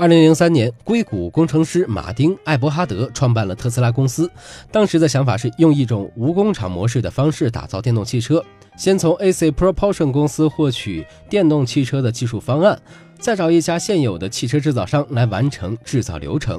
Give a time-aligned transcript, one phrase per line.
[0.00, 4.30] 二零零三年，硅谷工程师马丁·艾伯哈德创办了特斯拉公司。
[4.72, 8.42] 当时的想法是用一种无工厂模式的方式打造电动汽车，
[8.78, 12.80] 先从 AC Propulsion 公司获取电动汽车的技术方案，
[13.18, 16.58] 再找一家现有的汽车制造商来完成制造流程。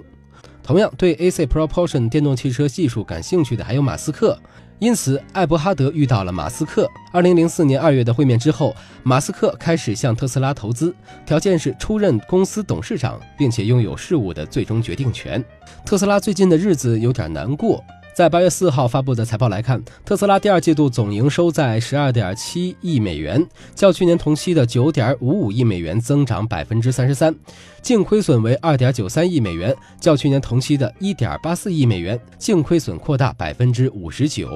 [0.61, 4.37] 同样对 AC Propulsion 电动汽车技术感兴趣的还有马斯克。
[4.81, 6.89] 因此，艾伯哈德遇到了马斯克。
[7.11, 10.91] 二零零四年二月的会面之后，马斯克开始向特斯拉投资，
[11.23, 15.43] 条件是出任公司董事长，并且拥有事务的最终决定权。
[15.85, 17.83] 特斯拉最近的日子有点难过。
[18.21, 23.43] 在八月四号发布的财报来看，特斯拉第二季度总营收在十二点七亿美元，
[23.73, 27.33] 较去年同期的九点五五亿美元增长百分之三十三；
[27.81, 34.47] 净亏损为二点九三亿美元，较去年同期的一点八四亿美元净亏损扩大百分之五十九。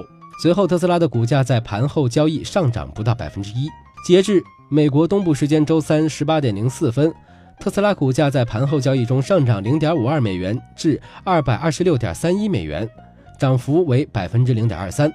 [0.44, 3.68] 随后，特斯拉的股价在盘后交易上涨不到百分之一。
[4.06, 7.12] 截至美国东部时间周三十八点零四分，
[7.60, 12.88] 特斯拉股价在盘后交易中上涨零点五二美元至二百二十六点三一美元。
[13.38, 15.12] 涨幅为百分之零点二三。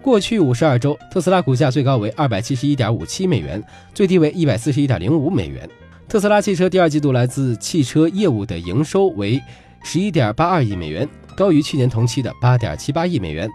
[0.00, 3.62] 过去五十二周，特斯拉股价最高为二百七十一点五七美元，
[3.94, 5.68] 最低为一百四十一点零五美元。
[6.08, 9.40] 特斯拉汽车第二季度来自汽车业务的营收为
[9.84, 13.48] 十一点八二亿美元，高于去年同期的八点七八亿美元。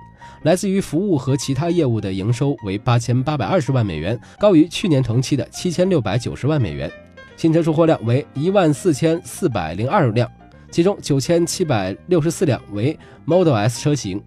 [0.44, 6.90] 来自于服务和其他业务的营收为八千八百二十万美元，高于去年同期的七千六百九十万美元。
[7.36, 10.30] 新车出货量为一万四千四百零二辆。
[10.70, 14.22] 其中九千七百六十四辆为 Model S 车型，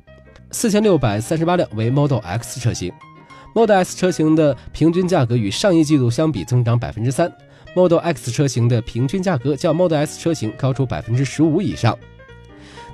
[0.50, 2.92] 四千六百三十八辆为 Model X 车型。
[3.54, 7.32] Model S 车型的平均价格与上一季度相比增长百分之三
[7.74, 11.96] ，Model X 车型的平均价格较 Model S 车型高出百分之十五以上。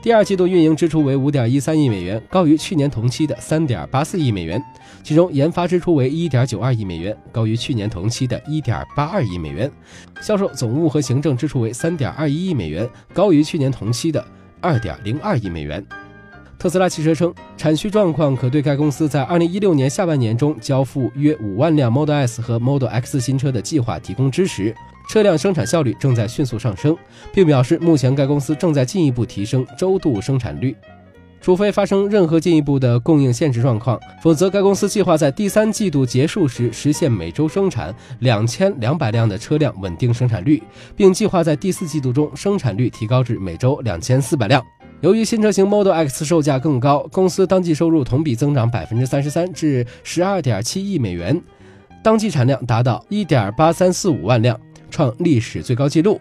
[0.03, 4.63] 第二季度运营支出为五点一三亿美元，高于去年同期的三点八四亿美元。
[5.03, 9.71] 其中研发支出为一点九二亿美元，高于去年同期的一点八二亿美元。
[10.21, 14.25] 销售总务和行政支出为三点二一亿美元，高于去年同期的
[14.61, 15.85] 二点零二亿美元。
[16.59, 24.75] 特斯拉汽车称，产需状况可对该公司在二零一六年下半年中交付约五万辆 Model S 和 Model X 新车的计划提供支持。
[25.09, 26.97] 车辆生产效率正在迅速上升，
[27.33, 30.77] 并表示目前该公司正在进一步提升周度生产率，
[31.41, 40.63] 除非发生任何进一步的供应限制状况，否则该公司计划在第三季度结束时实现每周生产两千两百辆的车辆稳定生产率，
[40.97, 44.63] 并计划在第四季度中生产率提高至每周两千四百辆。
[45.03, 51.41] 由于新车型 Model X 售价更高，公司当季收入同比增长百分之三十三至十二点七亿美元，
[52.03, 54.59] 当季产量达到一点八三四五万辆。
[54.97, 56.19] 创历史最高纪录，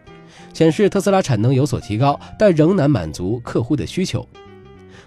[0.53, 4.27] 显示特斯拉产能有所提高，但仍难满足客户的需求。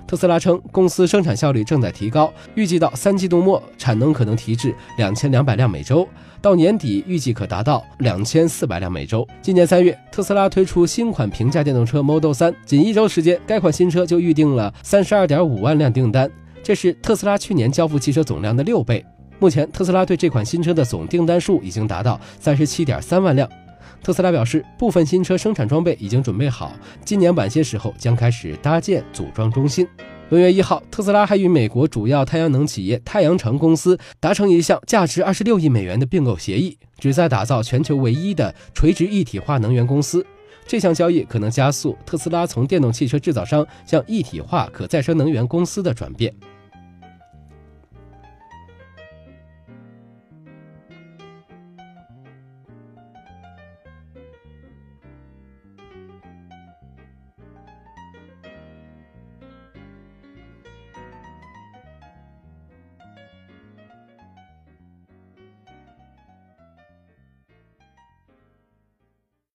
[0.06, 6.08] 特斯拉称，公司生产效率正在提高，预计到三季度末产能可能提至两千两百辆每周，
[6.40, 9.28] 到年底预计可达到两千四百辆每周。
[9.42, 16.30] 今年三月，特斯拉推出新款平价电动车 Model 3，仅一周时间，该款新车就预定了三十二点五万辆订单，
[16.62, 19.04] 这是特斯拉去年交付汽车总量的六倍。
[19.40, 23.48] 目前，特斯拉对这款新车的总订单数已经达到三十七点三万辆。
[24.02, 26.72] 特斯拉表示，部分新车生产装备已经准备好，
[27.04, 29.86] 今年晚些时候将开始搭建组装中心。
[30.28, 40.26] 本月一号，特斯拉还与美国主要太阳能企业太阳城公司达成一项价值二十六亿美元的并购协议，旨在打造全球唯一的垂直一体化能源公司。
[40.66, 46.34] 这项交易可能加速特斯拉从电动汽车制造商向一体化可再生能源公司的转变。